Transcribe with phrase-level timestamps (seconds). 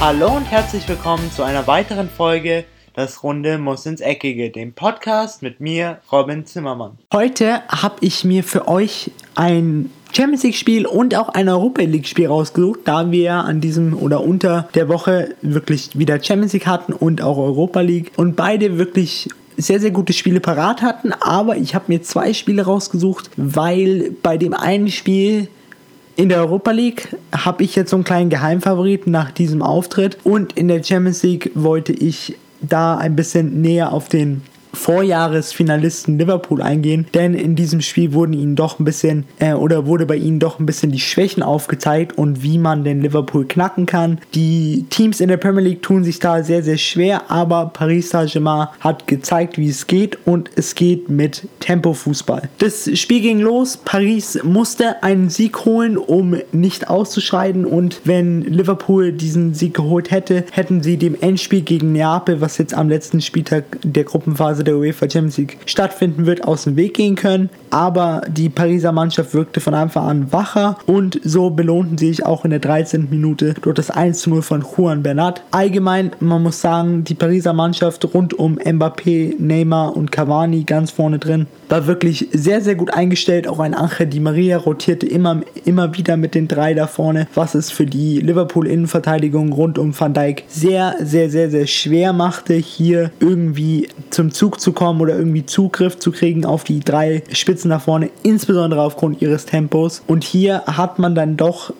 [0.00, 2.64] Hallo und herzlich willkommen zu einer weiteren Folge
[2.94, 6.98] Das Runde muss ins Eckige, dem Podcast mit mir, Robin Zimmermann.
[7.12, 12.06] Heute habe ich mir für euch ein Champions League Spiel und auch ein Europa League
[12.06, 16.92] Spiel rausgesucht, da wir an diesem oder unter der Woche wirklich wieder Champions League hatten
[16.92, 21.74] und auch Europa League und beide wirklich sehr, sehr gute Spiele parat hatten, aber ich
[21.74, 25.48] habe mir zwei Spiele rausgesucht, weil bei dem einen Spiel
[26.18, 30.18] in der Europa League habe ich jetzt so einen kleinen Geheimfavoriten nach diesem Auftritt.
[30.24, 34.42] Und in der Champions League wollte ich da ein bisschen näher auf den
[34.78, 40.06] Vorjahresfinalisten Liverpool eingehen, denn in diesem Spiel wurden ihnen doch ein bisschen äh, oder wurde
[40.06, 44.20] bei ihnen doch ein bisschen die Schwächen aufgezeigt und wie man den Liverpool knacken kann.
[44.34, 48.68] Die Teams in der Premier League tun sich da sehr, sehr schwer, aber Paris Saint-Germain
[48.80, 52.48] hat gezeigt, wie es geht und es geht mit Tempo-Fußball.
[52.58, 59.12] Das Spiel ging los, Paris musste einen Sieg holen, um nicht auszuscheiden und wenn Liverpool
[59.12, 63.64] diesen Sieg geholt hätte, hätten sie dem Endspiel gegen Neapel, was jetzt am letzten Spieltag
[63.82, 67.50] der Gruppenphase der UEFA Champions League stattfinden wird, aus dem Weg gehen können.
[67.70, 72.44] Aber die Pariser Mannschaft wirkte von Anfang an wacher und so belohnten sie sich auch
[72.44, 73.08] in der 13.
[73.10, 75.42] Minute durch das 1 0 von Juan Bernat.
[75.50, 81.18] Allgemein, man muss sagen, die Pariser Mannschaft rund um Mbappé, Neymar und Cavani ganz vorne
[81.18, 83.46] drin war wirklich sehr, sehr gut eingestellt.
[83.48, 87.54] Auch ein Angel Di Maria rotierte immer, immer wieder mit den drei da vorne, was
[87.54, 93.10] es für die Liverpool-Innenverteidigung rund um Van Dijk sehr, sehr, sehr, sehr schwer machte, hier
[93.20, 97.78] irgendwie zum Zug zu kommen oder irgendwie Zugriff zu kriegen auf die drei Spitzen da
[97.78, 100.02] vorne, insbesondere aufgrund ihres Tempos.
[100.06, 101.72] Und hier hat man dann doch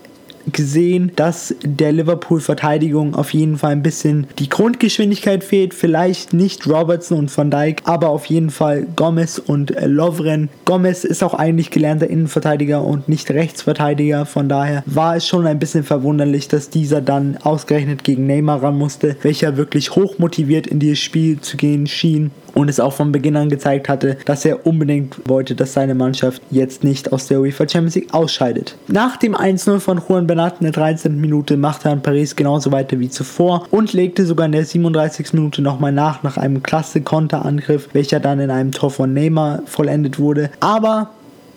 [0.52, 5.74] gesehen, dass der Liverpool-Verteidigung auf jeden Fall ein bisschen die Grundgeschwindigkeit fehlt.
[5.74, 10.48] Vielleicht nicht Robertson und Van Dijk, aber auf jeden Fall Gomez und Lovren.
[10.64, 14.26] Gomez ist auch eigentlich gelernter Innenverteidiger und nicht Rechtsverteidiger.
[14.26, 18.78] Von daher war es schon ein bisschen verwunderlich, dass dieser dann ausgerechnet gegen Neymar ran
[18.78, 23.12] musste, welcher wirklich hoch motiviert in dieses Spiel zu gehen schien und es auch von
[23.12, 27.40] Beginn an gezeigt hatte, dass er unbedingt wollte, dass seine Mannschaft jetzt nicht aus der
[27.40, 28.74] UEFA Champions League ausscheidet.
[28.88, 31.20] Nach dem 1-0 von Juan Bernat in der 13.
[31.20, 35.34] Minute machte dann Paris genauso weiter wie zuvor und legte sogar in der 37.
[35.34, 40.18] Minute nochmal nach, nach einem klasse Konterangriff, welcher dann in einem Tor von Neymar vollendet
[40.18, 40.50] wurde.
[40.58, 41.10] Aber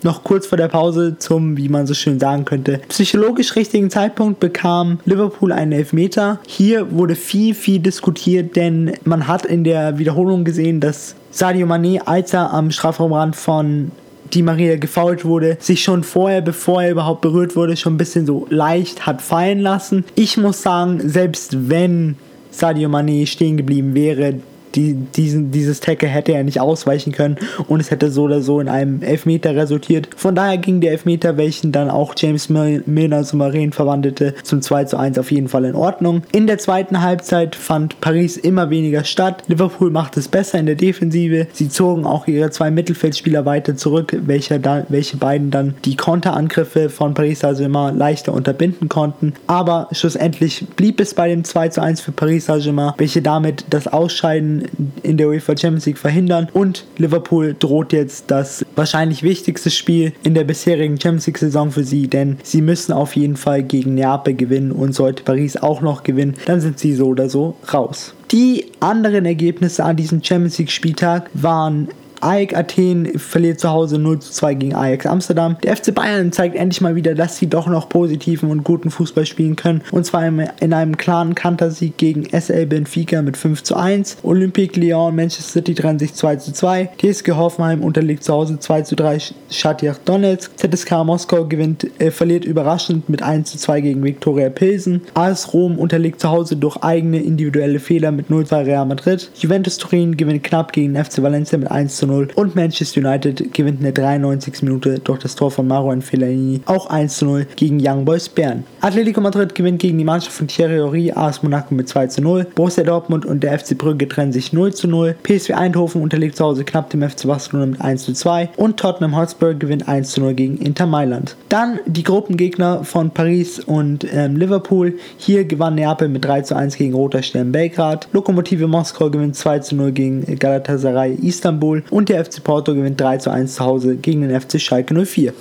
[0.03, 4.39] noch kurz vor der Pause zum, wie man so schön sagen könnte, psychologisch richtigen Zeitpunkt
[4.39, 6.39] bekam Liverpool einen Elfmeter.
[6.47, 11.99] Hier wurde viel, viel diskutiert, denn man hat in der Wiederholung gesehen, dass Sadio Mané,
[12.05, 13.91] als er am Strafraumrand von
[14.33, 18.25] die Maria gefault wurde, sich schon vorher, bevor er überhaupt berührt wurde, schon ein bisschen
[18.25, 20.05] so leicht hat fallen lassen.
[20.15, 22.15] Ich muss sagen, selbst wenn
[22.49, 24.35] Sadio Mané stehen geblieben wäre,
[24.75, 27.37] die, diesen, dieses Tackle hätte er nicht ausweichen können
[27.67, 30.09] und es hätte so oder so in einem Elfmeter resultiert.
[30.15, 34.97] Von daher ging der Elfmeter, welchen dann auch James Milner souverän verwandelte, zum 2 zu
[34.97, 36.23] 1 auf jeden Fall in Ordnung.
[36.31, 39.43] In der zweiten Halbzeit fand Paris immer weniger statt.
[39.47, 41.47] Liverpool macht es besser in der Defensive.
[41.53, 46.89] Sie zogen auch ihre zwei Mittelfeldspieler weiter zurück, welche, da, welche beiden dann die Konterangriffe
[46.89, 49.33] von Paris Saint-Germain leichter unterbinden konnten.
[49.47, 53.87] Aber schlussendlich blieb es bei dem 2 zu 1 für Paris Saint-Germain, welche damit das
[53.87, 54.60] Ausscheiden
[55.03, 56.47] in der UEFA Champions League verhindern.
[56.53, 61.83] Und Liverpool droht jetzt das wahrscheinlich wichtigste Spiel in der bisherigen Champions League Saison für
[61.83, 66.03] sie, denn sie müssen auf jeden Fall gegen Neapel gewinnen und sollte Paris auch noch
[66.03, 68.13] gewinnen, dann sind sie so oder so raus.
[68.31, 71.89] Die anderen Ergebnisse an diesem Champions League Spieltag waren
[72.21, 75.57] AEK Athen verliert zu Hause 0 zu 2 gegen Ajax Amsterdam.
[75.63, 79.25] Der FC Bayern zeigt endlich mal wieder, dass sie doch noch positiven und guten Fußball
[79.25, 79.81] spielen können.
[79.91, 84.17] Und zwar in einem klaren Kantersieg gegen SL Benfica mit 5 zu 1.
[84.23, 86.89] Olympique Lyon, Manchester City trennen sich 2 zu 2.
[86.97, 89.17] TSG Hoffenheim unterliegt zu Hause 2 zu 3
[89.49, 90.51] Shakhtar Donetsk.
[90.57, 95.01] ZSK Moskau gewinnt, äh, verliert überraschend mit 1 zu 2 gegen Viktoria Pilsen.
[95.15, 99.31] AS Rom unterliegt zu Hause durch eigene individuelle Fehler mit 0 zu 2 Real Madrid.
[99.35, 103.79] Juventus Turin gewinnt knapp gegen FC Valencia mit 1 zu 0 und Manchester United gewinnt
[103.79, 104.63] in der 93.
[104.63, 108.63] Minute durch das Tor von Marouane Fellaini auch 1 zu 0 gegen Young Boys Bern.
[108.81, 112.47] Atletico Madrid gewinnt gegen die Mannschaft von Thierry Henry AS Monaco mit 2 zu 0.
[112.55, 115.15] Borussia Dortmund und der FC Brügge trennen sich 0 zu 0.
[115.23, 119.17] PSV Eindhoven unterliegt zu Hause knapp dem FC Barcelona mit 1 zu 2 und Tottenham
[119.17, 121.35] Hotspur gewinnt 1 zu 0 gegen Inter Mailand.
[121.49, 124.95] Dann die Gruppengegner von Paris und ähm, Liverpool.
[125.17, 128.07] Hier gewann Neapel mit 3 zu 1 gegen Roter Stern Belgrad.
[128.11, 133.17] Lokomotive Moskau gewinnt 2 zu 0 gegen Galatasaray Istanbul und der FC Porto gewinnt 3
[133.17, 135.33] zu 1 zu Hause gegen den FC Schalke 04.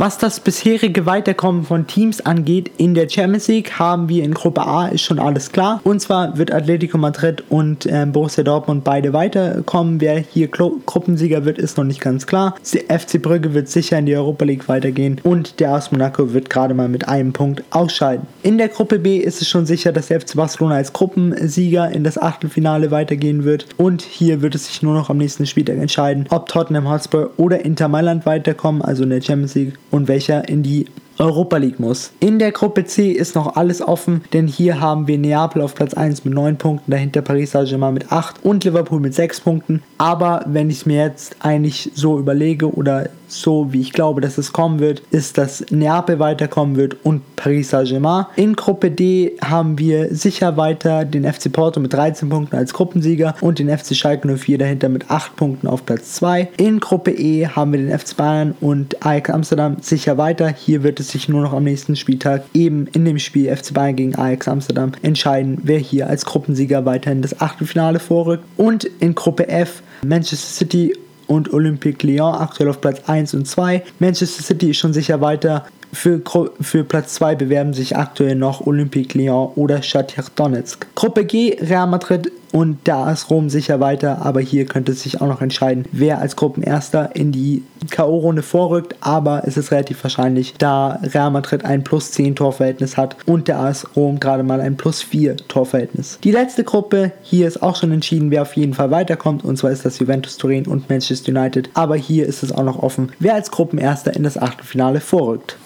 [0.00, 4.64] Was das bisherige Weiterkommen von Teams angeht, in der Champions League haben wir in Gruppe
[4.64, 5.80] A ist schon alles klar.
[5.82, 10.00] Und zwar wird Atletico Madrid und äh, Borussia Dortmund beide weiterkommen.
[10.00, 12.54] Wer hier Gru Gruppensieger wird, ist noch nicht ganz klar.
[12.72, 16.48] Der FC Brügge wird sicher in die Europa League weitergehen und der AS Monaco wird
[16.48, 18.24] gerade mal mit einem Punkt ausscheiden.
[18.44, 22.04] In der Gruppe B ist es schon sicher, dass der FC Barcelona als Gruppensieger in
[22.04, 26.26] das Achtelfinale weitergehen wird und hier wird es sich nur noch am nächsten Spieltag entscheiden,
[26.30, 30.62] ob Tottenham Hotspur oder Inter Mailand weiterkommen, also in der Champions League und welcher in
[30.62, 30.86] die
[31.18, 32.12] Europa League muss.
[32.20, 35.94] In der Gruppe C ist noch alles offen, denn hier haben wir Neapel auf Platz
[35.94, 39.82] 1 mit 9 Punkten, dahinter Paris Saint-Germain mit 8 und Liverpool mit 6 Punkten.
[39.98, 44.52] Aber wenn ich mir jetzt eigentlich so überlege oder so wie ich glaube, dass es
[44.52, 48.26] kommen wird, ist, dass Neapel weiterkommen wird und Paris Saint-Germain.
[48.36, 53.34] In Gruppe D haben wir sicher weiter den FC Porto mit 13 Punkten als Gruppensieger
[53.40, 56.48] und den FC Schalke 04 dahinter mit 8 Punkten auf Platz 2.
[56.56, 60.48] In Gruppe E haben wir den FC Bayern und Ajax Amsterdam sicher weiter.
[60.48, 63.96] Hier wird es sich nur noch am nächsten Spieltag eben in dem Spiel FC Bayern
[63.96, 68.44] gegen Ajax Amsterdam entscheiden, wer hier als Gruppensieger weiterhin das Achtelfinale vorrückt.
[68.56, 70.94] Und in Gruppe F Manchester City
[71.26, 73.82] und Olympique Lyon aktuell auf Platz 1 und 2.
[73.98, 75.66] Manchester City ist schon sicher weiter.
[75.92, 76.20] Für,
[76.60, 80.86] für Platz 2 bewerben sich aktuell noch Olympique Lyon oder Shakhtar Donetsk.
[80.94, 85.20] Gruppe G, Real Madrid und da ist Rom sicher weiter, aber hier könnte es sich
[85.20, 88.96] auch noch entscheiden, wer als Gruppenerster in die K.O.-Runde vorrückt.
[89.00, 93.58] Aber es ist relativ wahrscheinlich, da Real Madrid ein plus 10 Torverhältnis hat und der
[93.58, 96.18] AS Rom gerade mal ein plus 4 Torverhältnis.
[96.24, 99.44] Die letzte Gruppe, hier ist auch schon entschieden, wer auf jeden Fall weiterkommt.
[99.44, 101.68] Und zwar ist das Juventus Turin und Manchester United.
[101.74, 105.56] Aber hier ist es auch noch offen, wer als Gruppenerster in das Achtelfinale vorrückt.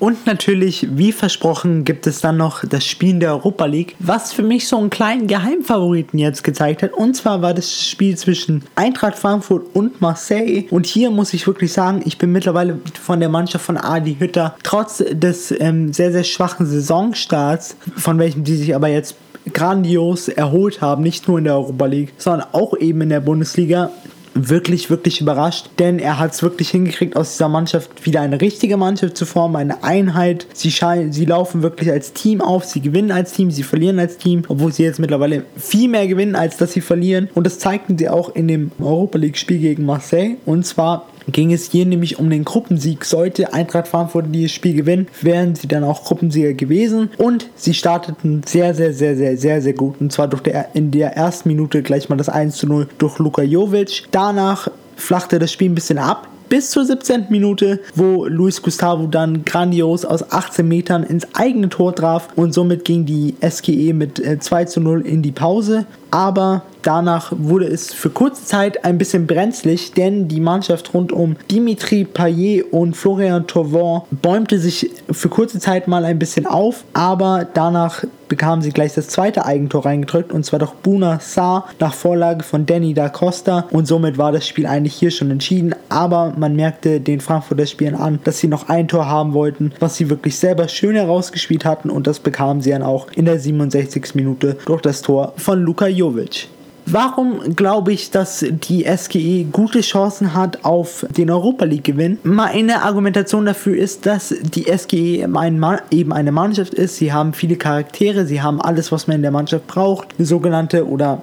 [0.00, 4.32] Und natürlich, wie versprochen, gibt es dann noch das Spiel in der Europa League, was
[4.32, 6.94] für mich so einen kleinen Geheimfavoriten jetzt gezeigt hat.
[6.94, 10.64] Und zwar war das Spiel zwischen Eintracht Frankfurt und Marseille.
[10.70, 14.56] Und hier muss ich wirklich sagen, ich bin mittlerweile von der Mannschaft von Adi Hütter,
[14.62, 19.16] trotz des ähm, sehr, sehr schwachen Saisonstarts, von welchem die sich aber jetzt
[19.52, 23.90] grandios erholt haben, nicht nur in der Europa League, sondern auch eben in der Bundesliga,
[24.34, 28.76] wirklich, wirklich überrascht, denn er hat es wirklich hingekriegt, aus dieser Mannschaft wieder eine richtige
[28.76, 30.46] Mannschaft zu formen, eine Einheit.
[30.52, 30.72] Sie,
[31.10, 34.72] sie laufen wirklich als Team auf, sie gewinnen als Team, sie verlieren als Team, obwohl
[34.72, 37.28] sie jetzt mittlerweile viel mehr gewinnen, als dass sie verlieren.
[37.34, 40.36] Und das zeigten sie auch in dem Europa League-Spiel gegen Marseille.
[40.46, 43.04] Und zwar ging es hier nämlich um den Gruppensieg.
[43.04, 47.10] Sollte Eintracht Frankfurt dieses Spiel gewinnen, wären sie dann auch Gruppensieger gewesen.
[47.18, 50.00] Und sie starteten sehr, sehr, sehr, sehr, sehr, sehr gut.
[50.00, 53.18] Und zwar durch der, in der ersten Minute gleich mal das 1 zu 0 durch
[53.18, 54.04] Luka Jovic.
[54.10, 57.26] Danach flachte das Spiel ein bisschen ab bis zur 17.
[57.30, 62.84] Minute, wo Luis Gustavo dann grandios aus 18 Metern ins eigene Tor traf und somit
[62.84, 65.86] ging die SGE mit 2 äh, zu 0 in die Pause.
[66.10, 71.36] Aber danach wurde es für kurze Zeit ein bisschen brenzlig, denn die Mannschaft rund um
[71.50, 77.46] Dimitri Payet und Florian Thauvin bäumte sich für kurze Zeit mal ein bisschen auf, aber
[77.52, 82.44] danach bekamen sie gleich das zweite Eigentor reingedrückt und zwar durch Buna Saar nach Vorlage
[82.44, 86.54] von Danny da Costa und somit war das Spiel eigentlich hier schon entschieden, aber man
[86.54, 90.38] merkte den Frankfurter Spielen an, dass sie noch ein Tor haben wollten, was sie wirklich
[90.38, 94.14] selber schön herausgespielt hatten und das bekamen sie dann auch in der 67.
[94.14, 96.48] Minute durch das Tor von Luka Jovic.
[96.86, 102.18] Warum glaube ich, dass die SGE gute Chancen hat auf den Europa League Gewinn?
[102.22, 106.96] Meine Argumentation dafür ist, dass die SGE eben eine Mannschaft ist.
[106.96, 110.08] Sie haben viele Charaktere, sie haben alles, was man in der Mannschaft braucht.
[110.18, 111.22] Sogenannte oder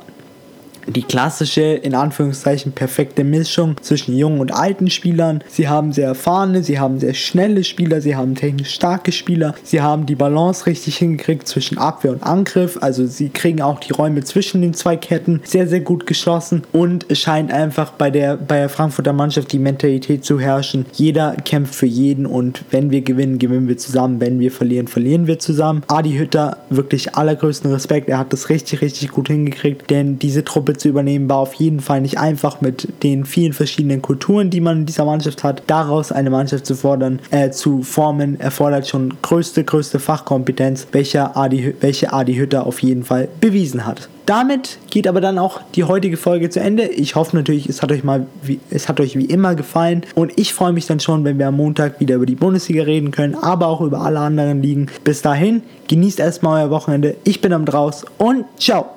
[0.87, 5.43] die klassische, in Anführungszeichen, perfekte Mischung zwischen jungen und alten Spielern.
[5.47, 9.81] Sie haben sehr erfahrene, sie haben sehr schnelle Spieler, sie haben technisch starke Spieler, sie
[9.81, 14.23] haben die Balance richtig hingekriegt zwischen Abwehr und Angriff, also sie kriegen auch die Räume
[14.23, 18.59] zwischen den zwei Ketten sehr, sehr gut geschlossen und es scheint einfach bei der, bei
[18.59, 20.85] der Frankfurter Mannschaft die Mentalität zu herrschen.
[20.93, 25.27] Jeder kämpft für jeden und wenn wir gewinnen, gewinnen wir zusammen, wenn wir verlieren, verlieren
[25.27, 25.83] wir zusammen.
[25.87, 30.76] Adi Hütter, wirklich allergrößten Respekt, er hat das richtig, richtig gut hingekriegt, denn diese Truppe
[30.77, 34.79] zu übernehmen, war auf jeden Fall nicht einfach mit den vielen verschiedenen Kulturen, die man
[34.79, 35.63] in dieser Mannschaft hat.
[35.67, 41.75] Daraus eine Mannschaft zu fordern, äh, zu formen, erfordert schon größte, größte Fachkompetenz, welche Adi,
[41.79, 44.09] welche Adi Hütter auf jeden Fall bewiesen hat.
[44.27, 46.83] Damit geht aber dann auch die heutige Folge zu Ende.
[46.83, 50.33] Ich hoffe natürlich, es hat euch mal, wie, es hat euch wie immer gefallen und
[50.35, 53.35] ich freue mich dann schon, wenn wir am Montag wieder über die Bundesliga reden können,
[53.35, 54.87] aber auch über alle anderen Ligen.
[55.05, 57.15] Bis dahin, genießt erstmal euer Wochenende.
[57.23, 58.96] Ich bin am draus und ciao.